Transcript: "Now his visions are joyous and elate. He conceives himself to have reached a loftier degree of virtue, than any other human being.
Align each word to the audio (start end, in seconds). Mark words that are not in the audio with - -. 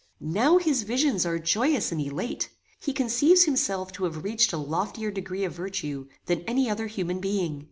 "Now 0.33 0.57
his 0.57 0.81
visions 0.81 1.27
are 1.27 1.37
joyous 1.37 1.91
and 1.91 2.01
elate. 2.01 2.49
He 2.79 2.91
conceives 2.91 3.43
himself 3.43 3.91
to 3.91 4.05
have 4.05 4.23
reached 4.23 4.51
a 4.51 4.57
loftier 4.57 5.11
degree 5.11 5.43
of 5.43 5.53
virtue, 5.53 6.07
than 6.25 6.41
any 6.47 6.67
other 6.71 6.87
human 6.87 7.19
being. 7.19 7.59